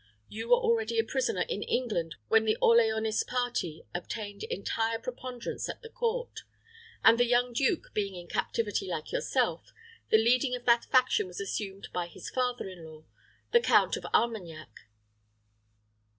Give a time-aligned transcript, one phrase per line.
[0.27, 5.83] You were already a prisoner in England when the Orleanist party obtained entire preponderance at
[5.83, 6.39] the court,
[7.03, 9.71] and the young duke being in captivity like yourself,
[10.09, 13.05] the leading of that faction was assumed by his father in law,
[13.51, 14.71] the Count of Armagnac.